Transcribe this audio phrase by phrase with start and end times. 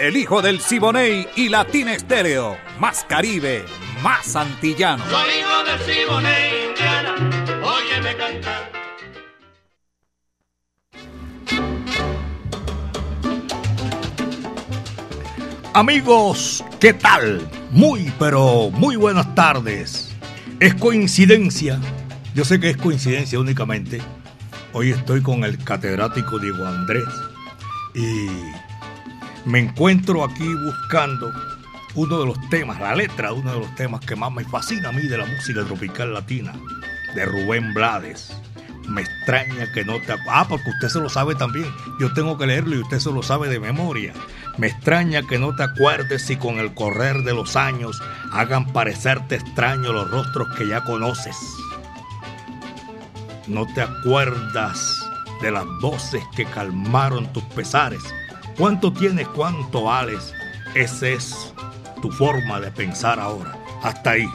[0.00, 2.56] El hijo del Siboney y Latina Estéreo.
[2.78, 3.64] Más Caribe,
[4.00, 5.04] más antillano.
[5.10, 7.14] Soy hijo del Siboney, Indiana.
[7.64, 8.70] Óyeme cantar.
[15.74, 17.48] Amigos, ¿qué tal?
[17.72, 20.14] Muy, pero muy buenas tardes.
[20.60, 21.80] Es coincidencia,
[22.36, 24.00] yo sé que es coincidencia únicamente.
[24.72, 27.04] Hoy estoy con el catedrático Diego Andrés
[27.94, 28.28] y
[29.44, 31.32] me encuentro aquí buscando
[31.94, 34.90] uno de los temas, la letra de uno de los temas que más me fascina
[34.90, 36.52] a mí de la música tropical latina,
[37.14, 38.32] de Rubén Blades.
[38.88, 40.14] Me extraña que no te...
[40.30, 41.66] Ah, porque usted se lo sabe también.
[42.00, 44.14] Yo tengo que leerlo y usted se lo sabe de memoria.
[44.56, 48.00] Me extraña que no te acuerdes si con el correr de los años
[48.32, 51.36] hagan parecerte extraño los rostros que ya conoces.
[53.46, 54.98] No te acuerdas
[55.42, 58.02] de las voces que calmaron tus pesares
[58.58, 59.28] ¿Cuánto tienes?
[59.28, 60.34] ¿Cuánto vales?
[60.74, 61.54] Esa es
[62.02, 63.56] tu forma de pensar ahora.
[63.84, 64.28] Hasta ahí.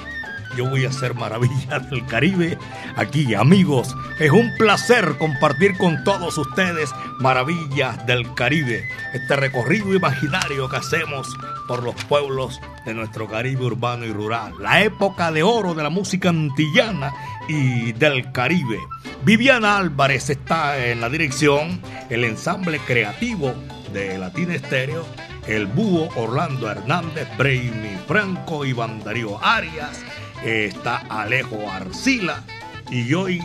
[0.55, 2.57] Yo voy a hacer maravillas del Caribe
[2.95, 3.93] aquí, amigos.
[4.19, 8.87] Es un placer compartir con todos ustedes maravillas del Caribe.
[9.13, 11.27] Este recorrido imaginario que hacemos
[11.67, 14.53] por los pueblos de nuestro Caribe urbano y rural.
[14.57, 17.11] La época de oro de la música antillana
[17.49, 18.79] y del Caribe.
[19.25, 23.53] Viviana Álvarez está en la dirección, el ensamble creativo
[23.93, 25.05] de Latina Estéreo,
[25.47, 30.01] el búho Orlando Hernández, Brainy Franco, Iván Darío Arias,
[30.43, 32.43] está Alejo Arcila
[32.89, 33.41] y hoy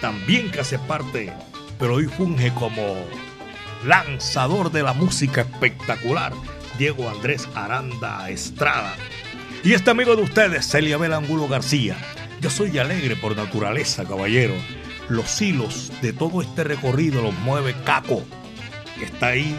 [0.00, 1.32] también que hace parte,
[1.78, 2.96] pero hoy funge como
[3.86, 6.32] lanzador de la música espectacular,
[6.76, 8.94] Diego Andrés Aranda Estrada.
[9.62, 11.96] Y este amigo de ustedes, Celia Angulo García.
[12.40, 14.54] Yo soy alegre por naturaleza, caballero.
[15.08, 18.22] Los hilos de todo este recorrido los mueve Caco,
[18.98, 19.58] que está ahí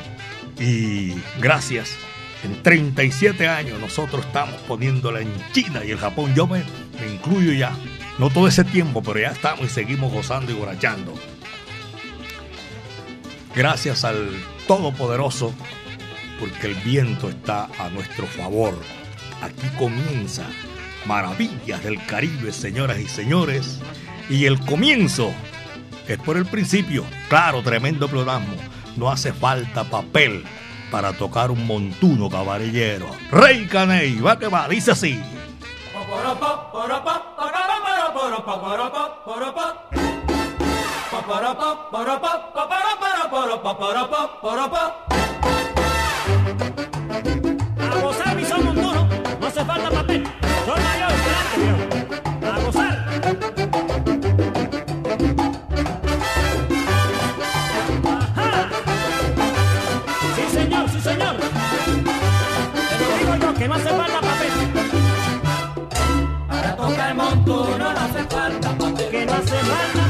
[0.59, 1.97] y gracias.
[2.43, 6.33] En 37 años nosotros estamos poniéndola en China y el Japón.
[6.35, 6.63] Yo me,
[7.11, 7.75] incluyo ya.
[8.19, 11.13] No todo ese tiempo, pero ya estamos y seguimos gozando y borrachando.
[13.55, 14.29] Gracias al
[14.67, 15.53] Todopoderoso,
[16.39, 18.77] porque el viento está a nuestro favor.
[19.41, 20.45] Aquí comienza
[21.05, 23.79] Maravillas del Caribe, señoras y señores.
[24.29, 25.31] Y el comienzo
[26.07, 27.05] es por el principio.
[27.29, 28.55] Claro, tremendo pleonasmo
[28.95, 30.45] no hace falta papel
[30.91, 33.07] para tocar un montuno caballero.
[33.31, 35.22] Rey Caney, va que va, dice así.
[69.35, 69.96] Papel.
[69.96, 70.04] Que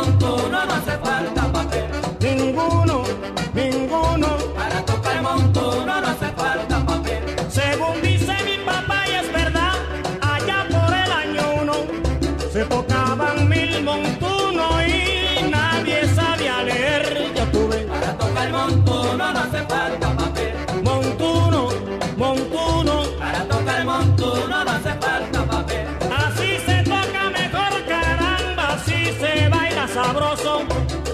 [0.00, 1.90] montuno no hace falta papel.
[2.20, 2.99] Ninguno.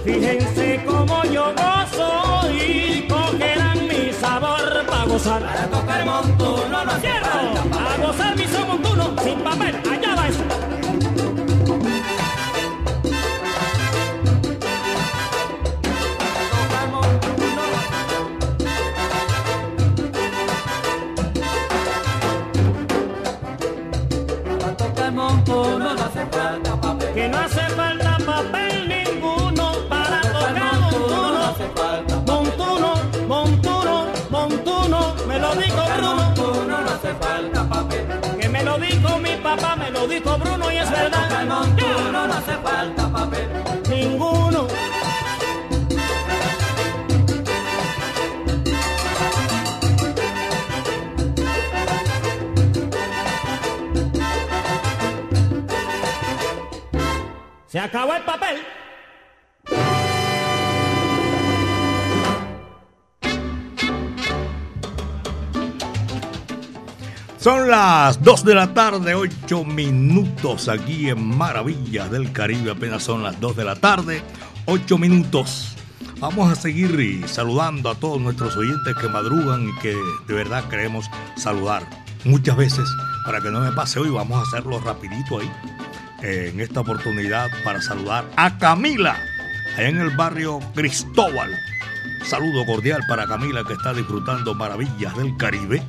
[0.05, 5.43] Fíjense cómo yo gozo y cogerán mi sabor para gozar.
[5.43, 7.87] Para tocar montuno no Quiero falta papel.
[7.87, 9.81] a gozar mi son montuno sin papel.
[9.91, 10.45] Allá va eso.
[24.61, 27.15] Para tocar montuno no hace falta papel.
[27.15, 27.96] Que no hace falta
[37.07, 38.07] hace falta papel.
[38.41, 41.47] Que me lo dijo mi papá, me lo dijo Bruno y es verdad.
[41.47, 43.49] montuno no hace falta papel.
[43.89, 44.67] Ninguno.
[57.67, 58.57] Se acabó el papel.
[67.47, 72.73] Son las 2 de la tarde, 8 minutos aquí en Maravillas del Caribe.
[72.73, 74.21] Apenas son las 2 de la tarde,
[74.65, 75.77] 8 minutos.
[76.19, 79.95] Vamos a seguir saludando a todos nuestros oyentes que madrugan y que
[80.27, 81.89] de verdad queremos saludar.
[82.25, 82.89] Muchas veces,
[83.25, 85.53] para que no me pase hoy, vamos a hacerlo rapidito ahí.
[86.23, 89.17] en esta oportunidad para saludar a Camila,
[89.77, 91.53] allá en el barrio Cristóbal.
[92.25, 95.81] Saludo cordial para Camila que está disfrutando maravillas del Caribe.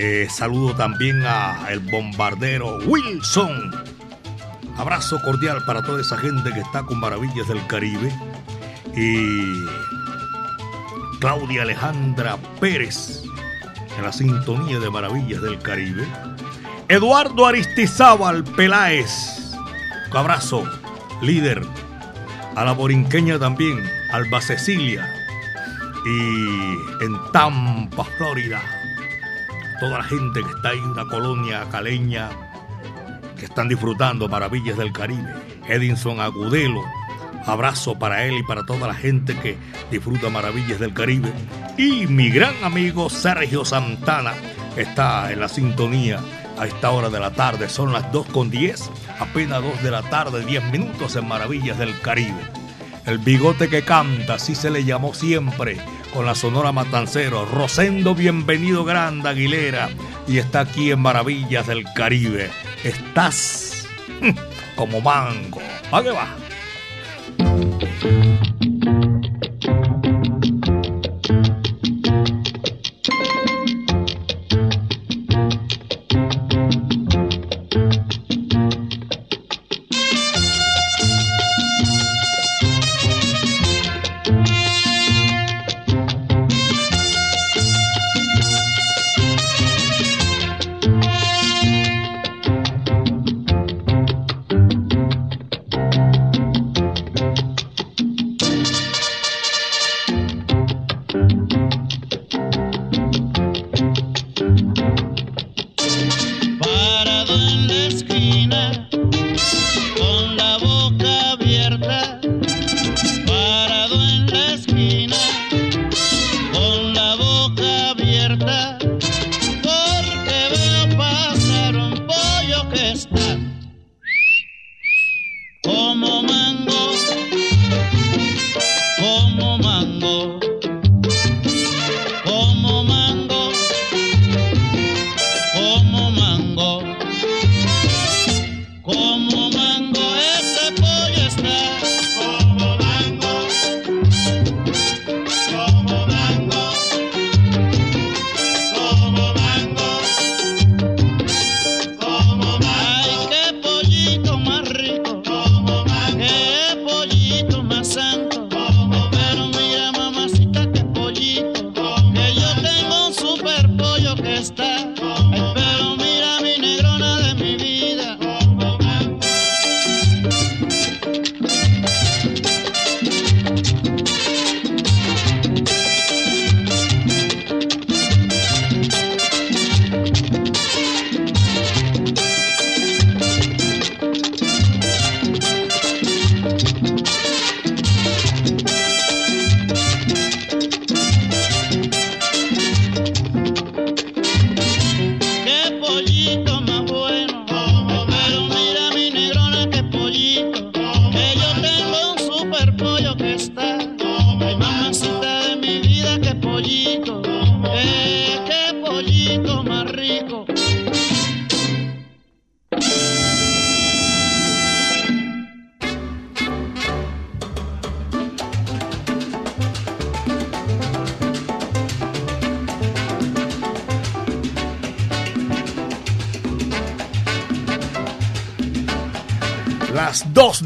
[0.00, 3.72] Eh, saludo también a el bombardero Wilson.
[4.76, 8.12] Abrazo cordial para toda esa gente que está con Maravillas del Caribe.
[8.94, 9.64] Y
[11.18, 13.24] Claudia Alejandra Pérez
[13.96, 16.06] en la sintonía de Maravillas del Caribe.
[16.86, 19.52] Eduardo Aristizábal Peláez.
[20.12, 20.62] Abrazo,
[21.22, 21.60] líder.
[22.54, 25.12] A la borinqueña también, Alba Cecilia.
[26.06, 28.77] Y en Tampa, Florida
[29.78, 32.30] toda la gente que está ahí, una colonia caleña,
[33.38, 35.32] que están disfrutando maravillas del Caribe.
[35.68, 36.82] Edinson Agudelo,
[37.46, 39.56] abrazo para él y para toda la gente que
[39.90, 41.32] disfruta maravillas del Caribe.
[41.76, 44.34] Y mi gran amigo Sergio Santana
[44.76, 46.20] está en la sintonía
[46.58, 47.68] a esta hora de la tarde.
[47.68, 48.90] Son las 2 con 10,
[49.20, 52.42] apenas 2 de la tarde, 10 minutos en maravillas del Caribe.
[53.06, 55.78] El bigote que canta, así se le llamó siempre
[56.12, 57.44] con la Sonora Matancero.
[57.44, 59.90] Rosendo Bienvenido Grande Aguilera
[60.26, 62.50] y está aquí en Maravillas del Caribe.
[62.84, 63.86] Estás
[64.76, 65.60] como mango.
[65.92, 66.28] ¿A qué va?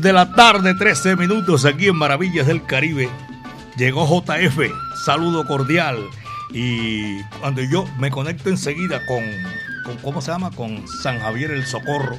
[0.02, 3.08] De la tarde, 13 minutos aquí en Maravillas del Caribe.
[3.76, 4.58] Llegó JF,
[5.04, 5.96] saludo cordial.
[6.50, 9.22] Y cuando yo me conecto enseguida con,
[9.84, 10.50] con, ¿cómo se llama?
[10.50, 12.18] Con San Javier el Socorro,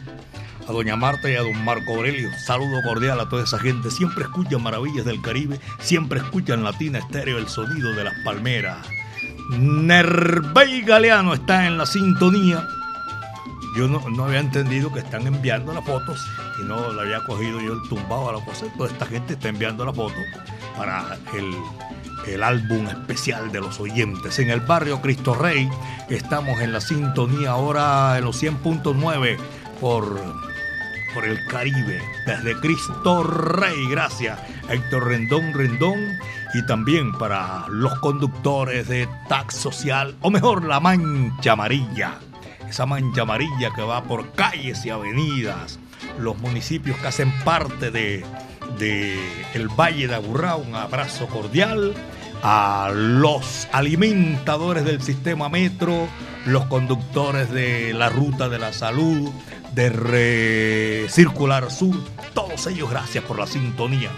[0.66, 3.92] a doña Marta y a don Marco Aurelio, saludo cordial a toda esa gente.
[3.92, 8.78] Siempre escuchan Maravillas del Caribe, siempre escuchan Latina Estéreo, el sonido de las palmeras.
[9.50, 12.66] Nervey Galeano está en la sintonía.
[13.76, 16.26] Yo no, no, había entendido que están enviando las fotos
[16.64, 18.66] no la había cogido yo el tumbado a la cosa.
[18.78, 20.16] Toda esta gente está enviando la foto
[20.76, 21.54] para el
[22.28, 24.40] el álbum especial de los oyentes.
[24.40, 25.70] En el barrio Cristo Rey
[26.10, 29.38] estamos en la sintonía ahora en los 100.9
[29.80, 30.22] por,
[31.14, 33.88] por el Caribe, desde Cristo Rey.
[33.90, 34.40] Gracias,
[34.70, 36.00] Héctor Rendón Rendón.
[36.56, 42.20] Y también para los conductores de Tax Social, o mejor, la Mancha Amarilla.
[42.70, 45.80] Esa mancha amarilla que va por calles y avenidas,
[46.20, 48.26] los municipios que hacen parte de,
[49.54, 51.94] el Valle de Aburrá, un abrazo cordial
[52.42, 56.08] a los alimentadores del sistema metro,
[56.46, 59.32] los conductores de la ruta de la salud,
[59.74, 61.96] de Circular Sur,
[62.34, 64.12] todos ellos gracias por la sintonía.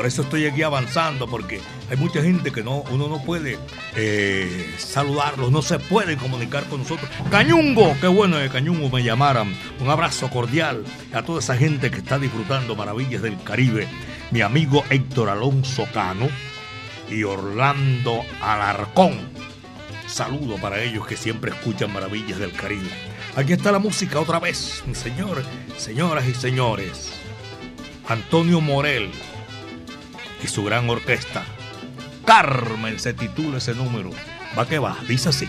[0.00, 3.58] Por eso estoy aquí avanzando, porque hay mucha gente que no, uno no puede
[3.94, 7.10] eh, saludarlos, no se pueden comunicar con nosotros.
[7.30, 9.54] Cañungo, qué bueno que Cañungo me llamaran.
[9.78, 13.88] Un abrazo cordial a toda esa gente que está disfrutando maravillas del Caribe.
[14.30, 16.30] Mi amigo Héctor Alonso Cano
[17.10, 19.18] y Orlando Alarcón.
[20.06, 22.88] Saludo para ellos que siempre escuchan maravillas del Caribe.
[23.36, 25.44] Aquí está la música otra vez, señor,
[25.76, 27.12] señoras y señores.
[28.08, 29.10] Antonio Morel
[30.42, 31.44] y su gran orquesta.
[32.24, 34.10] Carmen se titula ese número.
[34.58, 35.48] Va que va, dice así.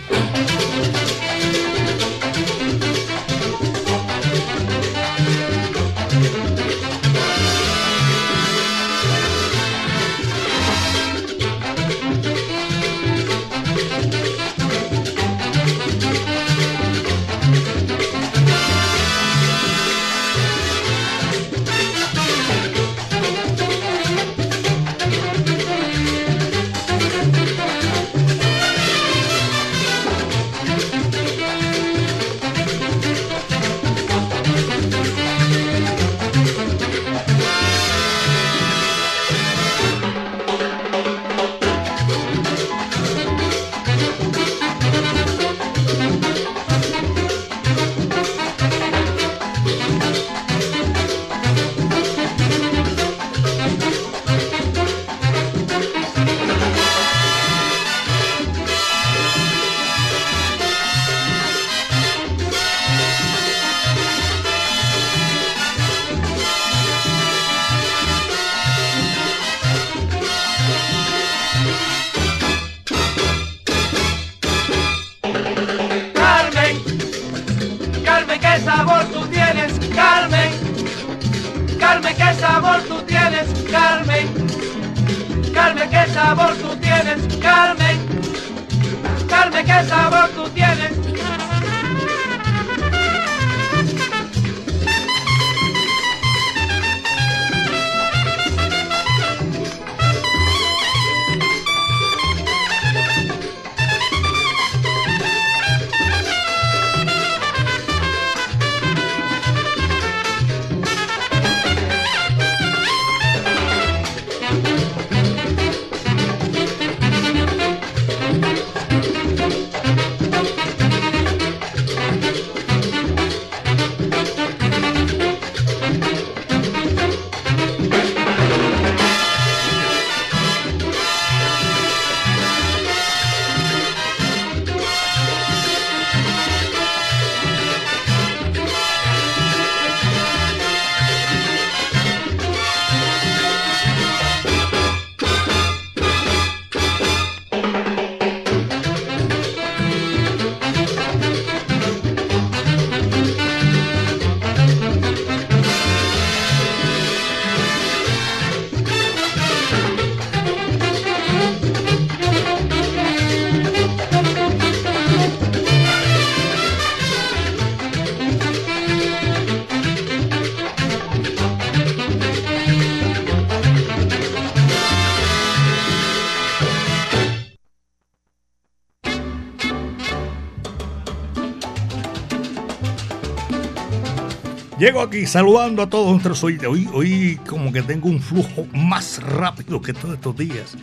[184.82, 186.68] Llego aquí saludando a todos nuestros oyentes.
[186.68, 190.76] Hoy, como que tengo un flujo más rápido que todos estos días.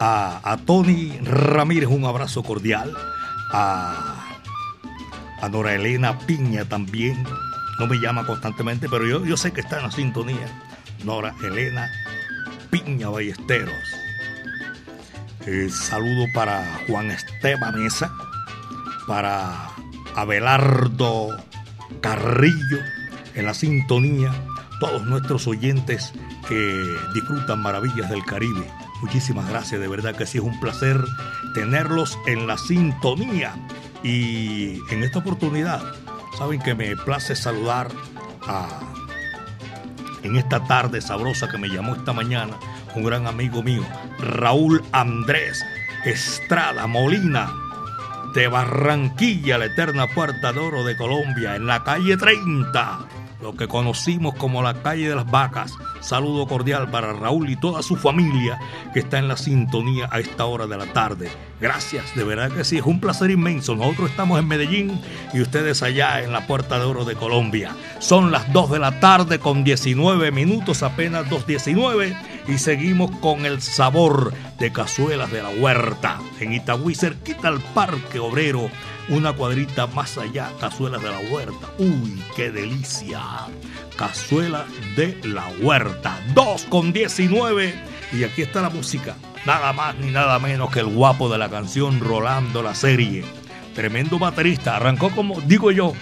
[0.00, 2.92] A, Tony Ramírez un abrazo cordial.
[3.52, 4.26] A,
[5.40, 7.22] a Nora Elena Piña también.
[7.78, 10.48] No me llama constantemente, pero yo, yo sé que está en la sintonía.
[11.04, 11.88] Nora Elena
[12.70, 13.72] Piña Ballesteros.
[15.46, 18.12] Eh, saludo para Juan Esteban Mesa,
[19.06, 19.70] para
[20.16, 21.36] Abelardo
[22.00, 22.93] Carrillo
[23.34, 24.32] en la sintonía,
[24.80, 26.12] todos nuestros oyentes
[26.48, 28.66] que disfrutan maravillas del Caribe.
[29.00, 31.02] Muchísimas gracias, de verdad que sí es un placer
[31.54, 33.54] tenerlos en la sintonía.
[34.02, 35.82] Y en esta oportunidad,
[36.38, 37.88] saben que me place saludar
[38.46, 38.80] a,
[40.22, 42.56] en esta tarde sabrosa que me llamó esta mañana,
[42.94, 43.82] un gran amigo mío,
[44.18, 45.64] Raúl Andrés
[46.04, 47.50] Estrada Molina,
[48.34, 53.06] de Barranquilla, la eterna puerta de oro de Colombia, en la calle 30
[53.44, 55.74] lo que conocimos como la calle de las vacas.
[56.00, 58.58] Saludo cordial para Raúl y toda su familia
[58.94, 61.28] que está en la sintonía a esta hora de la tarde.
[61.60, 63.76] Gracias, de verdad que sí, es un placer inmenso.
[63.76, 64.98] Nosotros estamos en Medellín
[65.34, 67.76] y ustedes allá en la Puerta de Oro de Colombia.
[67.98, 73.62] Son las 2 de la tarde con 19 minutos, apenas 2.19 y seguimos con el
[73.62, 76.20] sabor de cazuelas de la huerta.
[76.40, 78.70] En Itagüí, cerquita al Parque Obrero
[79.08, 81.68] una cuadrita más allá, cazuelas de la huerta.
[81.78, 83.20] Uy, qué delicia.
[83.96, 86.18] Cazuela de la huerta.
[86.34, 87.74] 2 con 19.
[88.12, 89.16] Y aquí está la música.
[89.44, 93.24] Nada más ni nada menos que el guapo de la canción Rolando la serie.
[93.74, 94.76] Tremendo baterista.
[94.76, 95.92] Arrancó como, digo yo,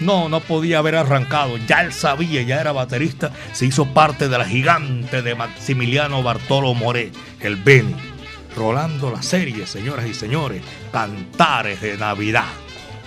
[0.00, 1.56] no, no podía haber arrancado.
[1.66, 3.32] Ya él sabía, ya era baterista.
[3.52, 8.16] Se hizo parte de la gigante de Maximiliano Bartolo Moré, el Beni
[8.56, 12.46] rolando la serie, señoras y señores, Cantares de Navidad.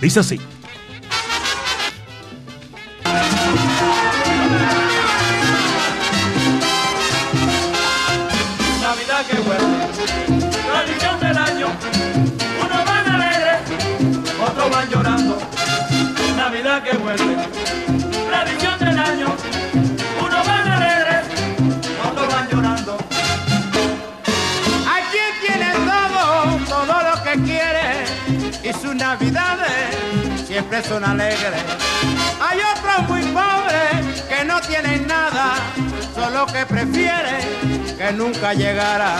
[0.00, 0.40] Dice así.
[8.80, 9.66] Navidad que vuelve,
[11.20, 11.68] del año,
[16.84, 17.36] Que vuelve,
[18.30, 19.36] tradición del año,
[20.24, 21.26] unos van alegres,
[22.10, 22.96] otros van llorando.
[25.10, 28.04] Quien tiene todo, todo lo que quiere
[28.62, 29.96] y sus navidades
[30.46, 31.62] siempre son alegres.
[32.40, 35.54] Hay otros muy pobres que no tienen nada,
[36.14, 39.16] solo que prefieren que nunca llegara.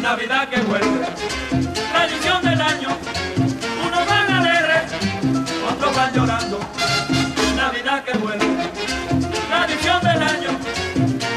[0.00, 1.06] Navidad que vuelve,
[1.92, 2.98] tradición del año,
[6.12, 6.58] llorando.
[7.56, 8.70] Navidad que vuelve,
[9.48, 10.50] tradición del año,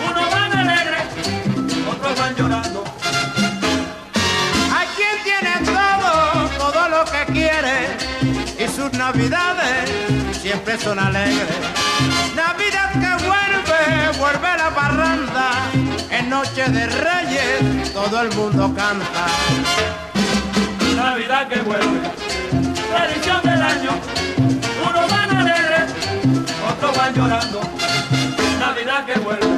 [0.10, 1.04] unos van alegres,
[1.90, 2.84] otros van llorando.
[4.76, 7.98] Hay quien tiene todo, todo lo que quiere
[8.58, 9.90] y sus navidades
[10.42, 11.58] siempre son alegres.
[12.36, 15.52] Navidad que vuelve, vuelve la parranda,
[16.10, 19.26] en noche de reyes todo el mundo canta.
[20.96, 22.00] Navidad que vuelve,
[22.90, 23.92] tradición del año,
[26.84, 27.62] otros van llorando.
[28.60, 29.53] Navidad que vuelve,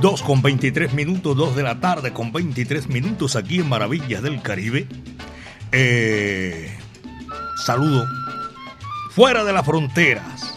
[0.00, 4.40] 2 con 23 minutos, 2 de la tarde con 23 minutos aquí en Maravillas del
[4.40, 4.86] Caribe.
[5.72, 6.74] Eh,
[7.66, 8.06] saludo
[9.10, 10.54] fuera de las fronteras.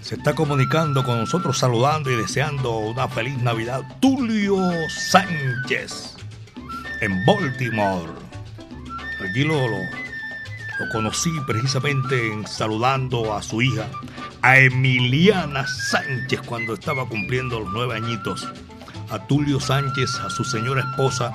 [0.00, 3.82] Se está comunicando con nosotros, saludando y deseando una feliz Navidad.
[4.00, 6.16] Tulio Sánchez,
[7.00, 8.12] en Baltimore.
[9.24, 9.76] Aquí lo, lo,
[10.90, 13.86] conocí precisamente en saludando a su hija,
[14.42, 18.48] a Emiliana Sánchez, cuando estaba cumpliendo los nueve añitos.
[19.12, 21.32] A Tulio Sánchez, a su señora esposa,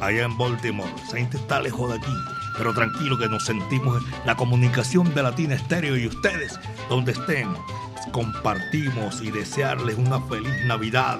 [0.00, 0.92] allá en Baltimore.
[1.06, 2.12] Esa gente está lejos de aquí
[2.60, 7.48] pero tranquilo que nos sentimos la comunicación de Latina Estéreo y ustedes, donde estén,
[8.12, 11.18] compartimos y desearles una feliz Navidad.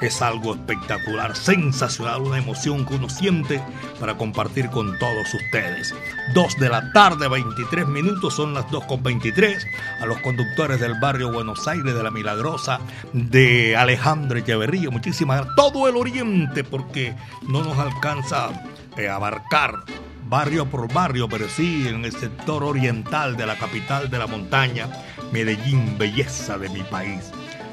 [0.00, 3.60] Es algo espectacular, sensacional, una emoción que uno siente
[3.98, 5.94] para compartir con todos ustedes.
[6.34, 9.66] 2 de la tarde, 23 minutos, son las 2 con 23.
[10.00, 12.80] A los conductores del barrio Buenos Aires, de la Milagrosa,
[13.12, 15.56] de Alejandro Echeverría, muchísimas gracias.
[15.56, 17.14] Todo el oriente, porque
[17.48, 19.84] no nos alcanza a abarcar
[20.28, 24.88] barrio por barrio, pero sí en el sector oriental de la capital de la montaña,
[25.32, 27.30] Medellín, belleza de mi país.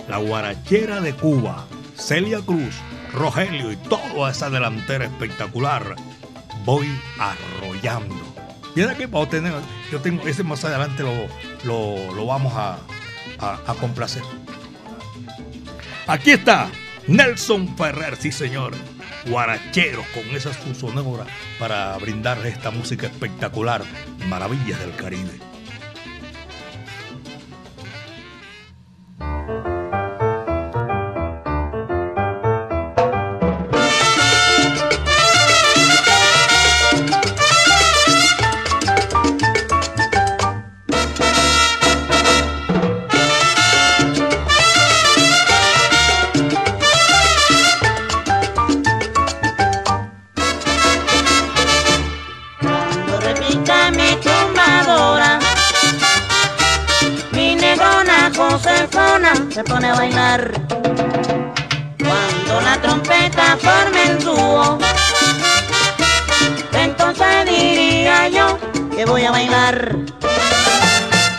[0.08, 1.65] La guarachera de Cuba,
[1.96, 2.76] Celia Cruz,
[3.13, 5.96] Rogelio y toda esa delantera espectacular.
[6.63, 6.88] Voy
[7.20, 8.15] arrollando.
[8.76, 9.54] Y aquí vamos a tener,
[9.91, 12.78] yo tengo ese más adelante lo, lo, vamos a,
[13.39, 14.24] a, a complacer.
[16.08, 16.70] Aquí está
[17.08, 18.74] Nelson Ferrer, sí señor
[19.26, 21.26] guaracheros con esa sonora
[21.60, 23.84] para brindarles esta música espectacular,
[24.28, 25.39] Maravillas del Caribe.
[59.49, 60.51] Se pone a bailar.
[61.99, 64.77] Cuando la trompeta forme el dúo,
[66.73, 68.58] entonces diría yo
[68.95, 69.95] que voy a bailar.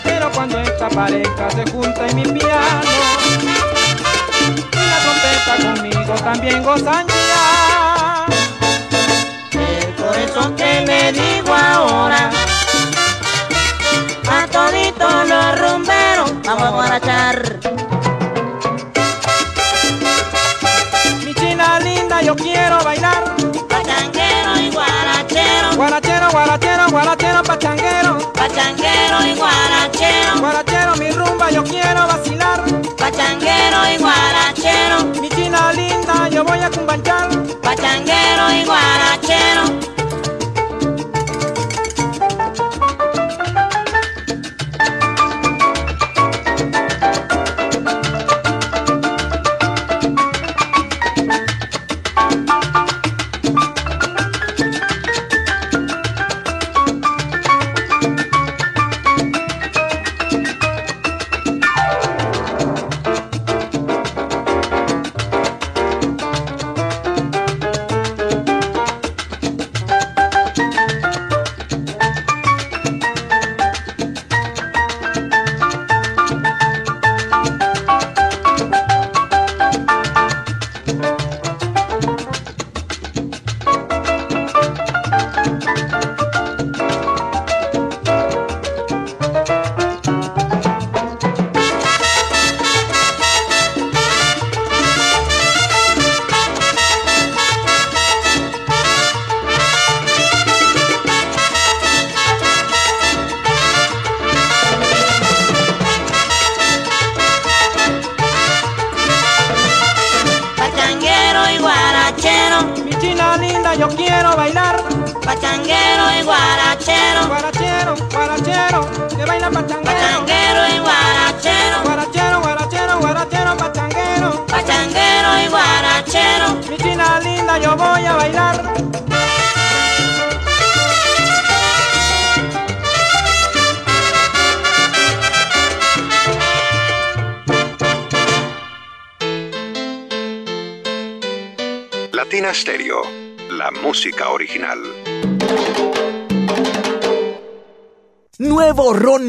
[0.04, 2.90] Pero cuando esta pareja se junta en mi piano,
[4.72, 8.26] y la trompeta conmigo también gozan ya.
[9.52, 12.30] Es por eso que le digo ahora
[15.00, 17.76] a toditos los rumberos, vamos a guarachar.
[22.22, 23.36] yo quiero bailar.
[23.68, 25.76] Pachanguero y guarachero.
[25.76, 28.32] Guarachero, guarachero, guarachero, pachanguero.
[28.32, 30.40] Pachanguero y guarachero.
[30.40, 32.64] Guarachero, mi rumba, yo quiero vacilar.
[32.96, 35.04] Pachanguero y guarachero.
[35.20, 37.28] Mi china linda, yo voy a cumbanchar.
[37.62, 39.95] Pachanguero y guarachero.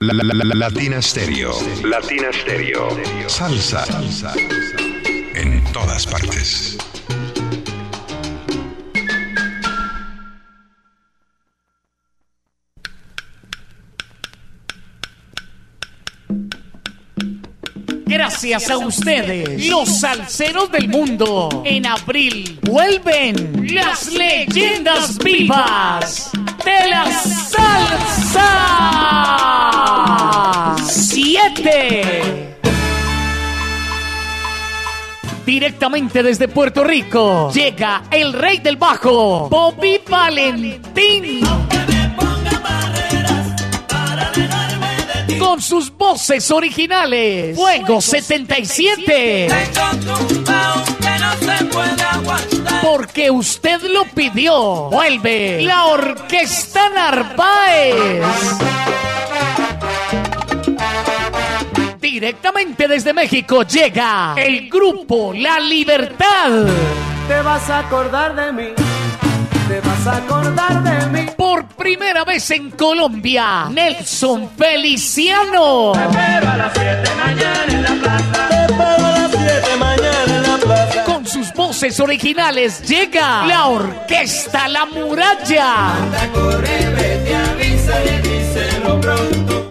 [0.00, 1.52] La, la, la, la, Latina Stereo.
[1.82, 2.88] Latina Stereo.
[3.26, 3.84] Salsa.
[3.84, 4.32] Salsa.
[5.34, 6.78] En todas partes.
[18.06, 21.64] Gracias a ustedes, los salseros del mundo.
[21.66, 26.30] En abril vuelven las leyendas vivas
[26.68, 28.48] de la salsa.
[30.84, 32.56] Siete.
[35.46, 41.40] Directamente desde Puerto Rico llega el rey del bajo, Bobby Valentín.
[45.38, 49.48] Con sus voces originales, Fuego 77.
[52.82, 54.88] Porque usted lo pidió.
[54.90, 58.24] Vuelve la Orquesta Narváez.
[62.00, 66.66] Directamente desde México llega el grupo La Libertad.
[67.28, 68.68] Te vas a acordar de mí.
[69.68, 71.30] Te vas a acordar de mí.
[71.36, 75.92] Por primera vez en Colombia, Nelson Feliciano.
[75.92, 78.48] Te espero a las 7 mañana en la plaza.
[78.48, 79.97] Te espero a las 7 mañana
[81.78, 85.94] voces originales llega la Orquesta La Muralla.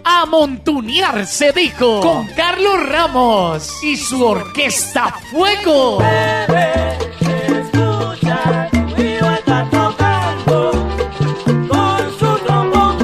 [0.05, 6.01] A montunear se dijo con Carlos Ramos y su Orquesta Fuego.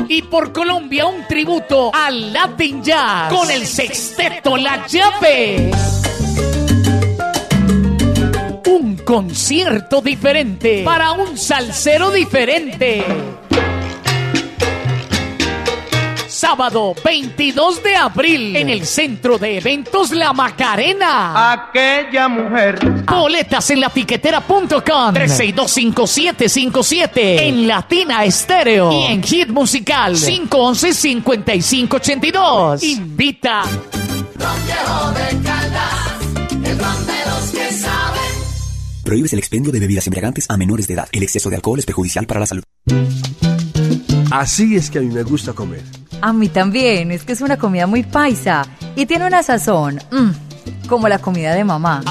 [0.07, 6.02] Y por Colombia un tributo al Latin Jazz con el sexteto La Llave.
[9.13, 13.05] Concierto diferente para un salsero diferente.
[16.27, 21.51] Sábado 22 de abril en el Centro de Eventos La Macarena.
[21.51, 22.79] Aquella mujer.
[23.05, 32.81] Boletas en latiquetera.com 3625757 en Latina Estéreo y en Hit Musical 511-5582.
[32.81, 33.61] Invita.
[39.03, 41.07] Prohíbes el expendio de bebidas embriagantes a menores de edad.
[41.11, 42.63] El exceso de alcohol es perjudicial para la salud.
[44.31, 45.81] Así es que a mí me gusta comer.
[46.21, 48.63] A mí también, es que es una comida muy paisa
[48.95, 52.01] y tiene una sazón, mm, como la comida de mamá.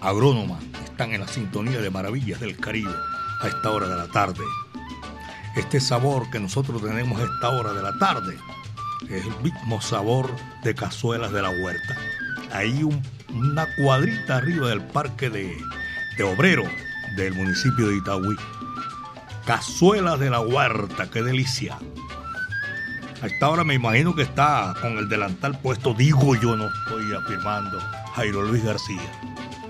[0.00, 2.92] agrónoma, están en la sintonía de Maravillas del Caribe
[3.42, 4.44] a esta hora de la tarde.
[5.56, 8.36] Este sabor que nosotros tenemos a esta hora de la tarde
[9.08, 10.30] Es el mismo sabor
[10.62, 11.96] de cazuelas de la huerta.
[12.84, 13.02] Un-
[13.34, 15.52] una cuadrita arriba del parque de,
[16.16, 16.62] de Obrero
[17.16, 18.36] del municipio de Itagüí.
[19.46, 21.78] Cazuelas de la huerta, qué delicia.
[23.22, 27.14] A esta hora me imagino que está con el delantal puesto, digo yo, no estoy
[27.14, 27.78] afirmando,
[28.16, 29.00] Jairo Luis García.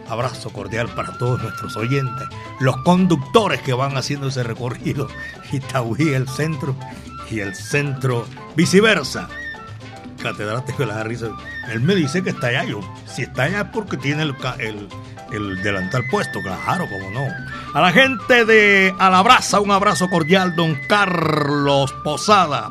[0.09, 2.27] Abrazo cordial para todos nuestros oyentes,
[2.59, 5.09] los conductores que van haciendo ese recorrido,
[5.53, 6.75] Itagüí, el centro
[7.31, 9.29] y el centro viceversa.
[10.23, 11.29] Catedrático de la risa.
[11.69, 12.65] Él me dice que está allá.
[12.65, 14.35] Yo, si está allá es porque tiene el,
[15.33, 17.27] el delantal puesto, claro, como no.
[17.75, 22.71] A la gente de Alabraza, un abrazo cordial, don Carlos Posada.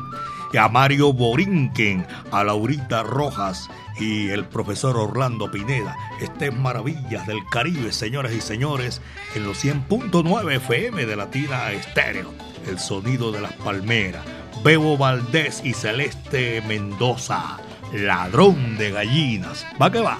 [0.52, 5.96] Y a Mario Borinquen, a Laurita Rojas y el profesor Orlando Pineda.
[6.20, 9.02] Este es Maravillas del Caribe, señoras y señores,
[9.34, 12.32] en los 100.9 FM de Latina Estéreo.
[12.66, 14.24] El sonido de las palmeras.
[14.64, 17.58] Bebo Valdés y Celeste Mendoza.
[17.92, 19.66] Ladrón de gallinas.
[19.80, 20.18] Va que va.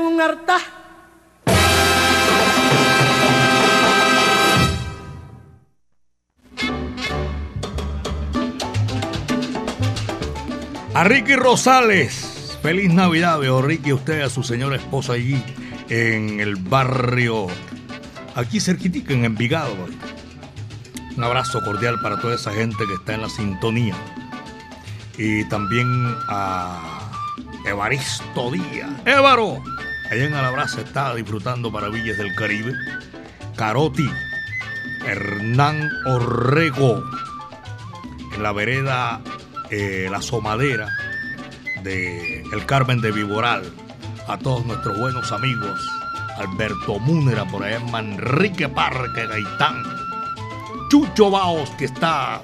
[0.00, 0.60] Un altar.
[10.94, 15.40] A Ricky Rosales, feliz Navidad, veo Ricky, usted a su señora esposa allí
[15.88, 17.46] en el barrio,
[18.34, 19.76] aquí cerquitica en Envigado.
[21.16, 23.94] Un abrazo cordial para toda esa gente que está en la sintonía.
[25.16, 25.86] Y también
[26.28, 27.00] a
[27.64, 28.90] Evaristo Díaz.
[29.04, 29.62] Évaro,
[30.10, 32.74] allá en Alabraza está disfrutando maravillas del Caribe.
[33.56, 34.08] Caroti,
[35.04, 37.02] Hernán Orrego,
[38.34, 39.20] en la vereda
[39.70, 40.88] eh, La Somadera
[41.82, 43.62] de El Carmen de Viboral.
[44.28, 45.80] A todos nuestros buenos amigos,
[46.36, 49.82] Alberto Múnera por allá en Manrique Parque Gaitán.
[50.90, 52.42] Chucho Baos que está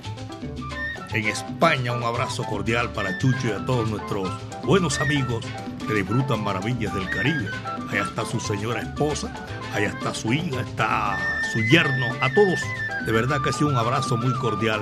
[1.13, 1.93] en España.
[1.93, 4.31] Un abrazo cordial para Chucho y a todos nuestros
[4.65, 5.45] buenos amigos
[5.93, 7.51] disfrutan maravillas del Caribe.
[7.91, 9.35] Allá está su señora esposa,
[9.75, 11.19] allá está su hija, está
[11.53, 12.61] su yerno, a todos.
[13.05, 14.81] De verdad que ha sido un abrazo muy cordial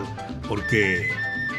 [0.48, 1.10] porque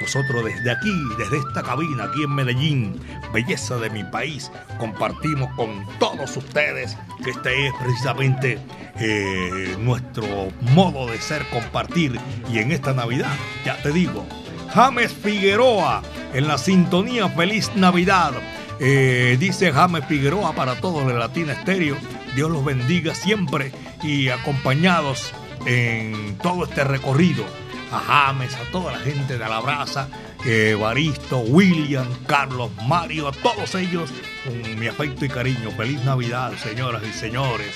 [0.03, 2.99] Nosotros desde aquí, desde esta cabina, aquí en Medellín,
[3.31, 8.59] belleza de mi país, compartimos con todos ustedes que este es precisamente
[8.99, 12.19] eh, nuestro modo de ser, compartir.
[12.51, 13.33] Y en esta Navidad,
[13.65, 14.25] ya te digo,
[14.73, 16.01] James Figueroa
[16.33, 18.33] en la sintonía Feliz Navidad.
[18.79, 21.97] Eh, dice James Figueroa para todos de Latina Estéreo.
[22.35, 23.71] Dios los bendiga siempre
[24.01, 25.33] y acompañados
[25.65, 27.45] en todo este recorrido
[27.91, 30.09] a James, a toda la gente de Alabraza,
[30.45, 34.09] eh, Baristo, William, Carlos, Mario, a todos ellos,
[34.43, 35.71] con mi afecto y cariño.
[35.71, 37.73] Feliz Navidad, señoras y señores.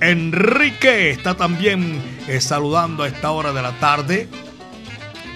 [0.00, 4.28] Enrique está también eh, saludando a esta hora de la tarde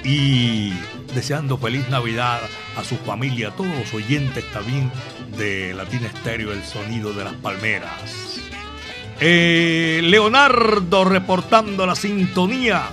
[0.03, 0.73] y
[1.15, 2.41] deseando feliz Navidad
[2.77, 4.91] a su familia, a todos los oyentes también
[5.37, 8.41] de Latina Estéreo, el sonido de las palmeras.
[9.21, 12.85] Eh, Leonardo reportando la sintonía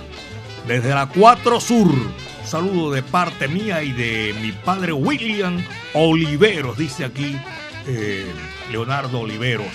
[0.66, 1.92] desde la 4 Sur.
[2.44, 5.62] Saludo de parte mía y de mi padre William
[5.94, 7.36] Oliveros, dice aquí
[7.86, 8.26] eh,
[8.70, 9.66] Leonardo Oliveros.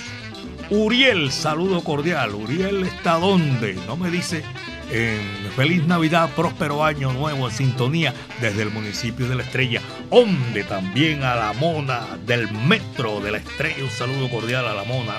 [0.71, 2.35] Uriel, saludo cordial.
[2.35, 4.43] Uriel está donde, no me dice.
[4.91, 10.63] En feliz Navidad, próspero año nuevo en sintonía desde el municipio de la Estrella, donde
[10.63, 13.83] también a la mona del metro de la Estrella.
[13.83, 15.13] Un saludo cordial a la mona.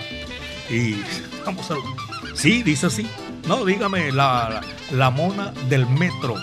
[0.68, 0.96] Y
[1.44, 1.76] vamos a.
[2.34, 3.06] Sí, dice así.
[3.46, 6.36] No, dígame, la, la, la mona del metro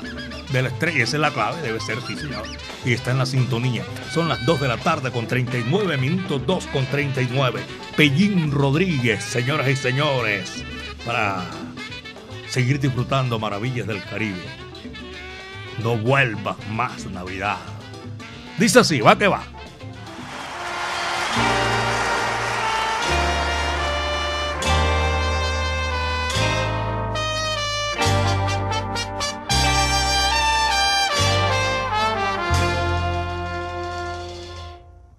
[0.51, 2.43] de la estrella, esa es la clave, debe ser, sí, señor.
[2.85, 3.83] Y está en la sintonía.
[4.13, 7.61] Son las 2 de la tarde con 39 minutos, 2 con 39.
[7.95, 10.63] Pellín Rodríguez, señoras y señores,
[11.05, 11.43] para
[12.49, 14.43] seguir disfrutando maravillas del Caribe.
[15.83, 17.57] No vuelvas más Navidad.
[18.57, 19.43] Dice así, va que va.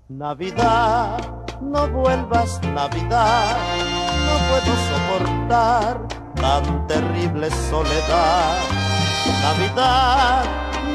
[0.08, 1.20] Navidad,
[1.62, 3.56] no vuelvas Navidad,
[4.26, 8.58] no puedo soportar tan terrible soledad.
[9.42, 10.44] Navidad,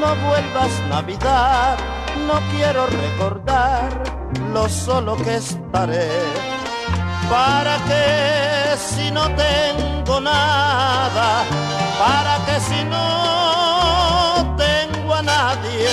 [0.00, 1.76] no vuelvas Navidad,
[2.26, 3.90] no quiero recordar
[4.52, 6.08] lo solo que estaré.
[7.30, 11.44] ¿Para qué si no tengo nada?
[11.98, 15.88] ¿Para qué si no tengo a nadie?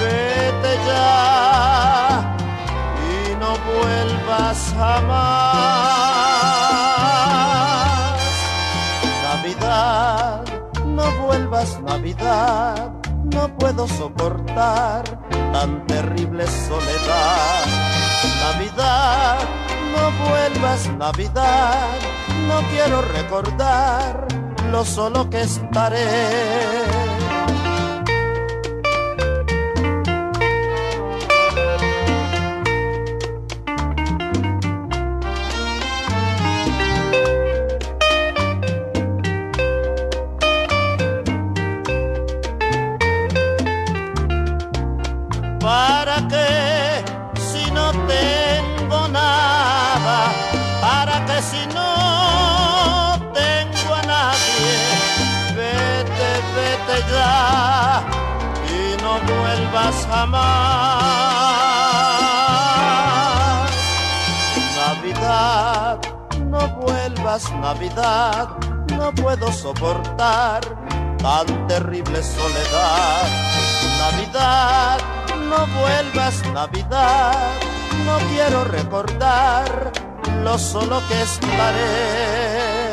[0.00, 2.36] Vete ya
[3.10, 6.87] y no vuelvas jamás.
[11.58, 12.92] Navidad,
[13.34, 15.02] no puedo soportar
[15.52, 17.64] tan terrible soledad.
[18.52, 19.38] Navidad,
[19.92, 21.98] no vuelvas Navidad,
[22.46, 24.28] no quiero recordar
[24.70, 26.97] lo solo que estaré.
[60.06, 60.68] Jamás.
[64.76, 65.98] Navidad,
[66.46, 68.48] no vuelvas Navidad,
[68.96, 70.60] no puedo soportar
[71.18, 73.28] tan terrible soledad.
[73.98, 74.98] Navidad,
[75.48, 77.50] no vuelvas Navidad,
[78.04, 79.92] no quiero recordar
[80.44, 82.87] lo solo que estaré.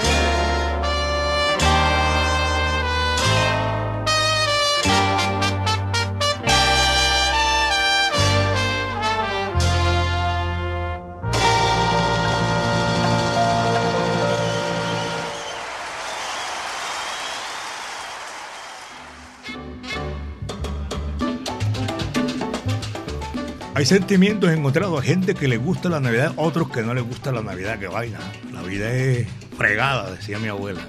[23.76, 27.41] Hay sentimientos encontrados, gente que le gusta la Navidad, otros que no les gusta la
[27.41, 28.19] Navidad, que vaina.
[28.53, 30.80] La vida es fregada, decía mi abuela.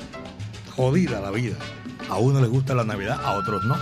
[0.76, 1.56] Jodida la vida.
[2.08, 3.76] A uno les gusta la Navidad, a otros no.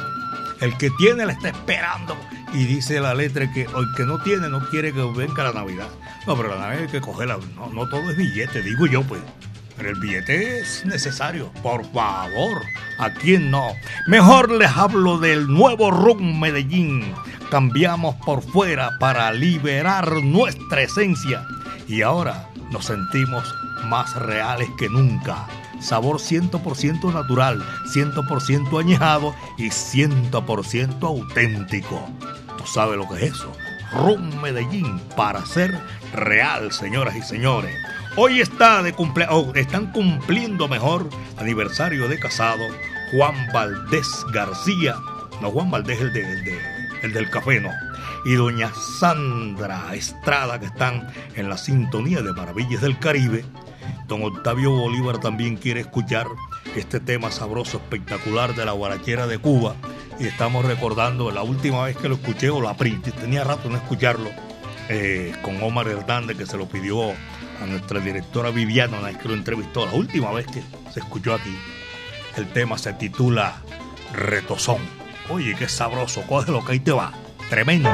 [0.63, 2.17] El que tiene la está esperando
[2.55, 5.89] y dice la letra que el que no tiene no quiere que venga la Navidad.
[6.27, 7.39] No, pero la Navidad hay que cogerla.
[7.57, 9.21] No, no todo es billete, digo yo pues.
[9.77, 12.63] Pero el billete es necesario, por favor.
[12.99, 13.75] ¿A quién no?
[14.07, 17.13] Mejor les hablo del nuevo Rum Medellín.
[17.55, 21.47] Cambiamos por fuera para liberar nuestra esencia.
[21.87, 23.45] Y ahora nos sentimos
[23.85, 25.47] más reales que nunca.
[25.79, 27.63] sabor 100% natural,
[27.95, 32.05] 100% añejado y 100% auténtico.
[32.59, 33.53] ¿Tú sabes lo que es eso?
[33.93, 35.81] Rum Medellín para ser
[36.13, 37.73] real, señoras y señores.
[38.17, 42.65] Hoy está de cumple oh, están cumpliendo mejor aniversario de casado
[43.13, 44.97] Juan Valdés García.
[45.41, 46.74] No, Juan Valdés el, de, el, de,
[47.05, 47.71] el del café, no.
[48.25, 53.45] Y doña Sandra Estrada, que están en la sintonía de Maravillas del Caribe.
[54.09, 56.27] Don Octavio Bolívar también quiere escuchar
[56.75, 59.77] este tema sabroso, espectacular de la guarachera de Cuba.
[60.19, 64.31] Y estamos recordando la última vez que lo escuché, o la tenía rato no escucharlo,
[64.89, 69.85] eh, con Omar Hernández, que se lo pidió a nuestra directora Viviana, que lo entrevistó,
[69.85, 71.57] la última vez que se escuchó aquí.
[72.37, 73.57] El tema se titula
[74.13, 75.04] Retozón.
[75.31, 77.13] Oye, qué sabroso, coge lo que ahí te va.
[77.49, 77.91] Tremendo.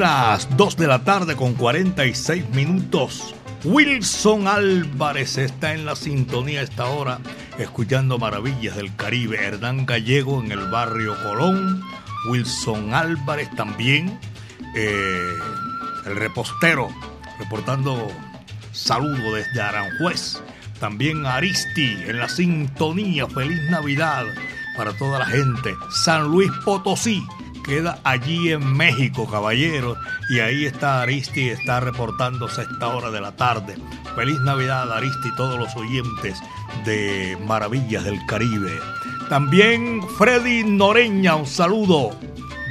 [0.00, 3.34] Las 2 de la tarde con 46 minutos.
[3.64, 7.18] Wilson Álvarez está en la sintonía a esta hora,
[7.58, 9.44] escuchando Maravillas del Caribe.
[9.44, 11.82] Hernán Gallego en el barrio Colón.
[12.30, 14.18] Wilson Álvarez también.
[14.74, 15.34] Eh,
[16.06, 16.88] el repostero,
[17.38, 18.08] reportando
[18.72, 20.40] saludo desde Aranjuez.
[20.80, 23.26] También Aristi en la sintonía.
[23.26, 24.24] Feliz Navidad
[24.78, 25.74] para toda la gente.
[25.90, 27.22] San Luis Potosí
[27.62, 29.98] queda allí en México, caballeros.
[30.30, 33.76] Y ahí está Aristi, está reportándose a esta hora de la tarde.
[34.14, 36.38] Feliz Navidad, Aristi, y todos los oyentes
[36.84, 38.78] de Maravillas del Caribe.
[39.28, 42.10] También Freddy Noreña, un saludo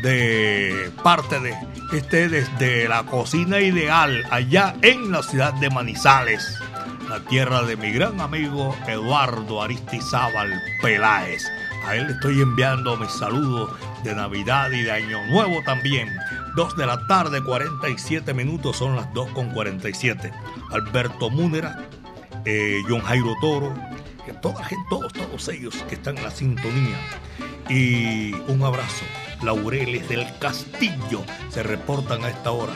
[0.03, 1.55] de parte de
[1.93, 6.59] este desde la cocina ideal allá en la ciudad de Manizales,
[7.09, 11.43] la tierra de mi gran amigo Eduardo Aristizábal Peláez.
[11.87, 13.71] A él le estoy enviando mis saludos
[14.03, 16.09] de Navidad y de Año Nuevo también.
[16.55, 20.31] 2 de la tarde, 47 minutos, son las 2 con 47.
[20.71, 21.87] Alberto Múnera,
[22.45, 23.73] eh, John Jairo Toro,
[24.25, 26.97] gente, todos, todos ellos que están en la sintonía.
[27.69, 29.05] Y un abrazo
[29.43, 32.73] Laureles del Castillo se reportan a esta hora.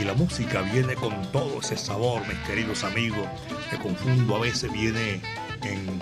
[0.00, 3.26] Y la música viene con todo ese sabor, mis queridos amigos.
[3.70, 5.20] Me confundo, a veces viene
[5.62, 6.00] en...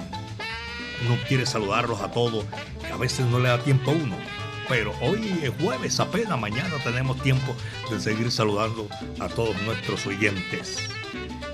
[1.04, 2.46] Uno quiere saludarlos a todos
[2.92, 4.16] a veces no le da tiempo a uno.
[4.68, 7.54] Pero hoy es jueves apenas, mañana tenemos tiempo
[7.90, 8.88] de seguir saludando
[9.20, 10.78] a todos nuestros oyentes.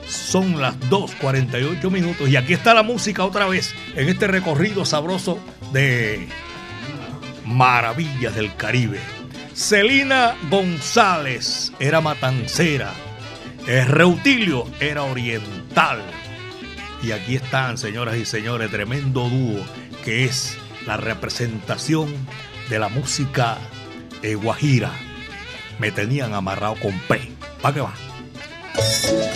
[0.07, 5.39] Son las 2.48 minutos y aquí está la música otra vez en este recorrido sabroso
[5.73, 6.29] de
[7.45, 9.01] Maravillas del Caribe.
[9.55, 12.93] Celina González era matancera.
[13.67, 16.01] Reutilio era oriental.
[17.03, 19.63] Y aquí están, señoras y señores, tremendo dúo
[20.05, 20.57] que es
[20.87, 22.15] la representación
[22.69, 23.59] de la música
[24.23, 24.93] eh, guajira.
[25.79, 27.33] Me tenían amarrado con P.
[27.63, 29.28] ¿Para qué va?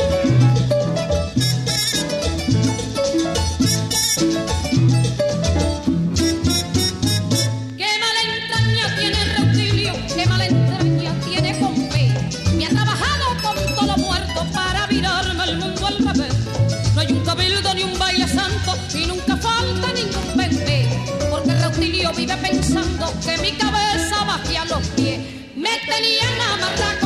[25.87, 27.02] Me tenían amarrado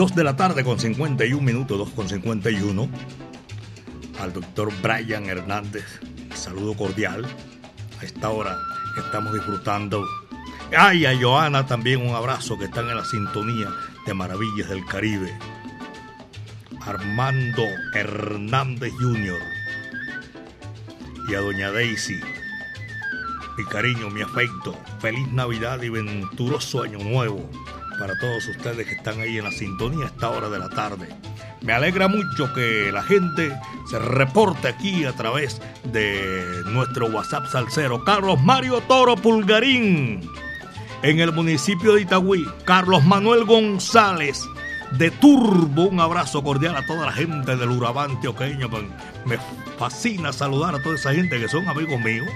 [0.00, 2.88] 2 de la tarde con 51 minutos, 2 con 51.
[4.18, 5.84] Al doctor Brian Hernández,
[6.34, 7.26] saludo cordial.
[8.00, 8.56] A esta hora
[8.96, 10.02] estamos disfrutando.
[10.74, 13.68] Ay, a Joana también un abrazo que están en la sintonía
[14.06, 15.38] de Maravillas del Caribe.
[16.80, 19.38] Armando Hernández Jr.
[21.28, 22.18] Y a doña Daisy.
[23.58, 24.74] Mi cariño, mi afecto.
[24.98, 27.50] Feliz Navidad y venturoso Año Nuevo
[28.00, 31.06] para todos ustedes que están ahí en la sintonía a esta hora de la tarde.
[31.60, 33.54] Me alegra mucho que la gente
[33.90, 38.02] se reporte aquí a través de nuestro WhatsApp salsero.
[38.02, 40.26] Carlos Mario Toro Pulgarín,
[41.02, 42.46] en el municipio de Itagüí.
[42.64, 44.46] Carlos Manuel González,
[44.92, 45.84] de Turbo.
[45.84, 48.70] Un abrazo cordial a toda la gente del Urabá antioqueño.
[49.26, 49.36] Me
[49.78, 52.26] fascina saludar a toda esa gente que son amigos míos.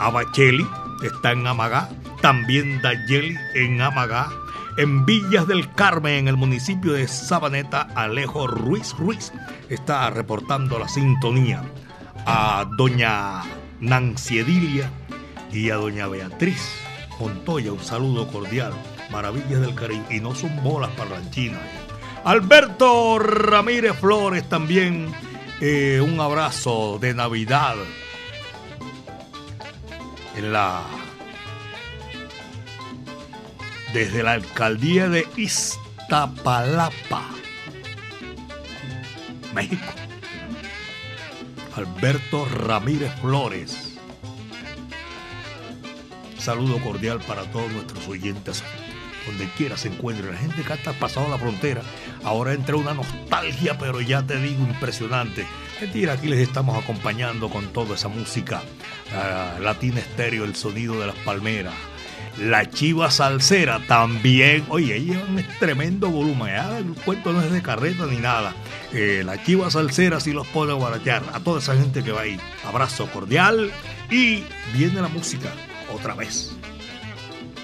[0.00, 0.66] A Bacheli,
[1.04, 1.88] está en Amagá.
[2.20, 4.28] También Dayeli en Amagá.
[4.76, 9.32] En Villas del Carmen, en el municipio de Sabaneta, Alejo Ruiz Ruiz
[9.68, 11.62] está reportando la sintonía.
[12.26, 13.42] A doña
[13.80, 14.90] Nancy Edilia
[15.52, 16.74] y a doña Beatriz
[17.20, 18.72] Montoya, un saludo cordial.
[19.10, 20.04] Maravillas del Caribe.
[20.10, 21.60] Y no son bolas parlanchinas.
[22.24, 25.14] Alberto Ramírez Flores también.
[25.60, 27.76] eh, un abrazo de Navidad
[30.36, 30.82] en la
[33.94, 37.22] desde la alcaldía de Iztapalapa,
[39.54, 39.94] México.
[41.76, 43.96] Alberto Ramírez Flores.
[46.36, 48.64] Saludo cordial para todos nuestros oyentes,
[49.26, 50.32] donde quiera se encuentre.
[50.32, 51.82] La gente que hasta pasado la frontera,
[52.24, 55.46] ahora entra una nostalgia, pero ya te digo, impresionante.
[55.80, 61.06] Mentira, aquí les estamos acompañando con toda esa música uh, latina estéreo, el sonido de
[61.06, 61.74] las palmeras.
[62.38, 66.78] La chiva salsera también, oye, lleva un tremendo volumen, ¿eh?
[66.78, 68.52] el cuento no es de carreta ni nada.
[68.92, 72.40] Eh, la chiva salsera sí los puede baratear a toda esa gente que va ahí.
[72.64, 73.70] Abrazo cordial
[74.10, 75.48] y viene la música
[75.94, 76.56] otra vez.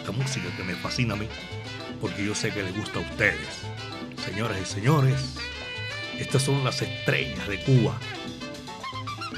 [0.06, 1.26] La música que me fascina a mí,
[2.00, 3.64] porque yo sé que les gusta a ustedes.
[4.24, 5.36] Señoras y señores,
[6.16, 7.98] estas son las estrellas de Cuba.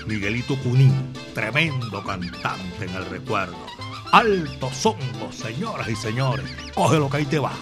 [0.06, 3.81] Miguelito Cunín, tremendo cantante en el recuerdo.
[4.12, 6.44] Alto songo, señoras y señores.
[6.74, 7.52] Coge lo que ahí te va.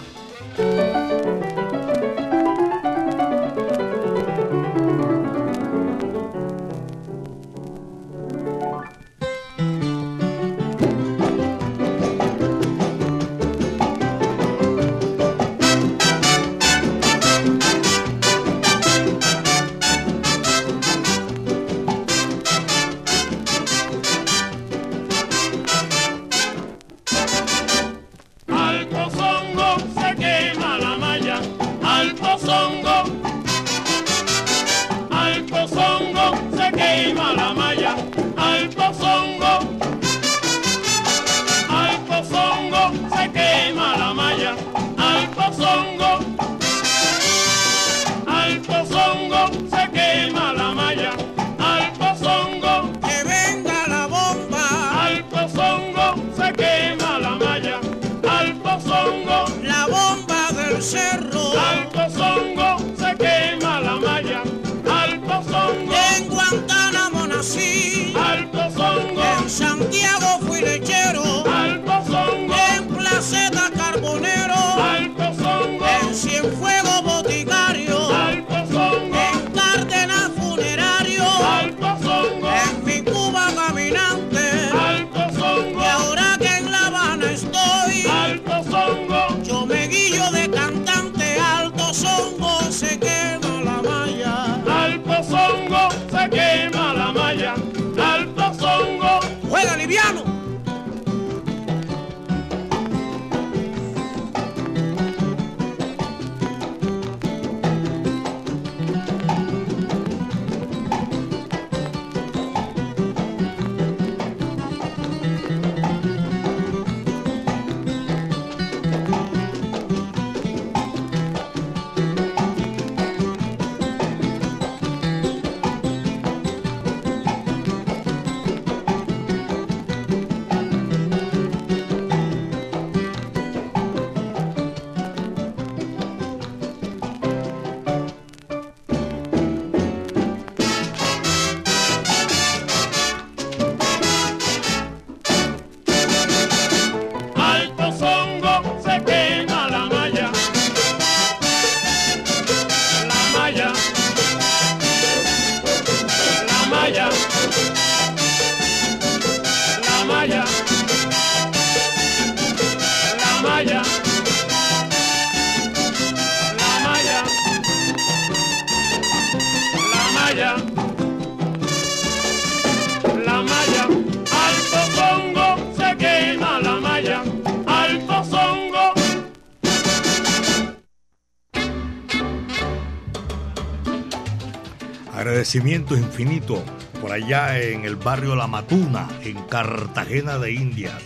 [185.53, 186.63] Infinito
[187.01, 191.03] por allá en el barrio La Matuna, en Cartagena de Indias.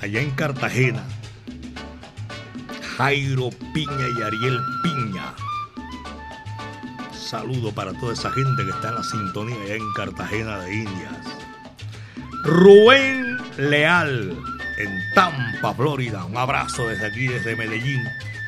[0.00, 1.04] Allá en Cartagena,
[2.96, 5.32] Jairo Piña y Ariel Piña.
[7.12, 11.26] Saludo para toda esa gente que está en la sintonía allá en Cartagena de Indias.
[12.42, 14.36] Rubén Leal
[14.78, 16.24] en Tampa, Florida.
[16.24, 18.02] Un abrazo desde aquí, desde Medellín,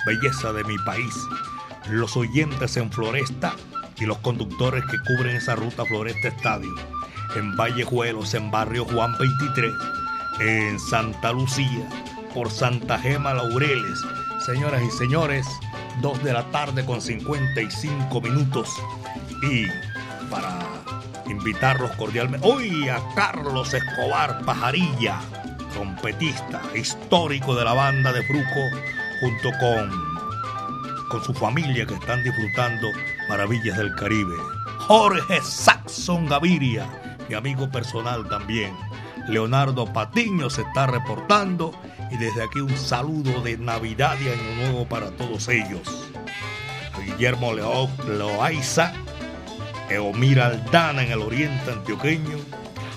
[0.06, 1.14] belleza de mi país.
[1.88, 3.54] Los oyentes en Floresta
[4.00, 6.74] y los conductores que cubren esa ruta Floresta Estadio.
[7.36, 9.72] En Vallejuelos, en Barrio Juan 23,
[10.40, 11.88] en Santa Lucía,
[12.34, 14.00] por Santa Gema Laureles.
[14.44, 15.46] Señoras y señores,
[16.00, 18.70] 2 de la tarde con 55 minutos.
[19.42, 19.66] Y
[20.30, 20.58] para
[21.26, 25.20] invitarlos cordialmente, hoy a Carlos Escobar Pajarilla,
[25.72, 28.60] trompetista histórico de la banda de Fruco,
[29.20, 30.17] junto con,
[31.08, 32.88] con su familia que están disfrutando
[33.28, 34.34] Maravillas del Caribe.
[34.80, 36.86] Jorge Saxon Gaviria,
[37.28, 38.74] mi amigo personal también.
[39.28, 41.72] Leonardo Patiño se está reportando
[42.10, 46.10] y desde aquí un saludo de Navidad y Año Nuevo para todos ellos.
[46.94, 48.92] A Guillermo Leo, Loaiza,
[49.90, 52.38] Eomira Aldana en el oriente antioqueño,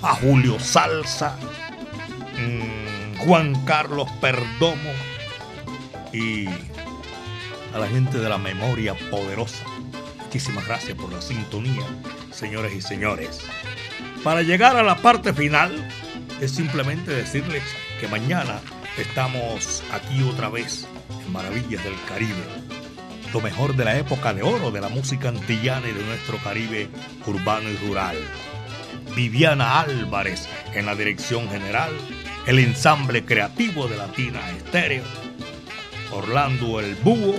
[0.02, 1.38] a Julio Salsa,
[2.38, 4.92] mmm, Juan Carlos Perdomo
[6.14, 6.48] y
[7.74, 9.64] a la gente de la memoria poderosa.
[10.18, 11.84] Muchísimas gracias por la sintonía,
[12.32, 13.40] señores y señores.
[14.24, 15.72] Para llegar a la parte final,
[16.40, 17.64] es simplemente decirles
[18.00, 18.62] que mañana
[18.98, 20.88] estamos aquí otra vez
[21.26, 22.44] en Maravillas del Caribe.
[23.34, 26.90] Lo mejor de la época de oro de la música antillana y de nuestro Caribe
[27.26, 28.18] urbano y rural.
[29.16, 31.92] Viviana Álvarez en la dirección general,
[32.46, 35.04] el ensamble creativo de Latina Estéreo,
[36.12, 37.36] Orlando El Búho,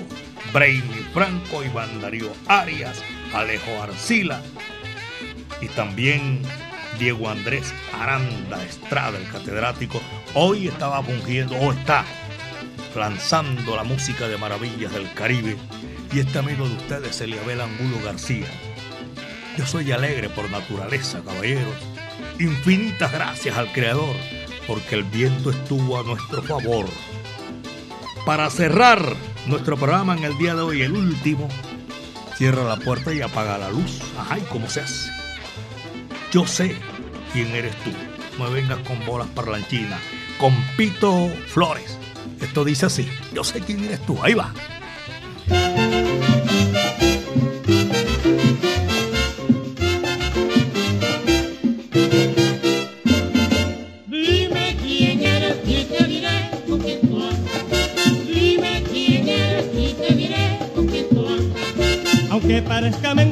[0.53, 3.03] Brainy Franco, Iván Darío Arias,
[3.33, 4.43] Alejo Arcila
[5.61, 6.43] y también
[6.99, 10.01] Diego Andrés Aranda Estrada, el catedrático,
[10.35, 12.05] hoy estaba fungiendo o está
[12.95, 15.57] lanzando la música de maravillas del Caribe
[16.12, 18.47] y este amigo de ustedes, Eliabel Angulo García.
[19.57, 21.75] Yo soy alegre por naturaleza, caballeros.
[22.39, 24.14] Infinitas gracias al Creador,
[24.66, 26.87] porque el viento estuvo a nuestro favor.
[28.25, 29.16] Para cerrar
[29.47, 31.49] nuestro programa en el día de hoy, el último,
[32.37, 34.01] cierra la puerta y apaga la luz.
[34.16, 35.11] Ajá, ¿y cómo se hace?
[36.31, 36.77] Yo sé
[37.33, 37.91] quién eres tú.
[38.39, 40.01] No me vengas con bolas parlanchinas.
[40.39, 41.99] Con Pito Flores.
[42.41, 43.09] Esto dice así.
[43.35, 44.16] Yo sé quién eres tú.
[44.23, 44.53] Ahí va.
[62.83, 63.32] Parezca mentira,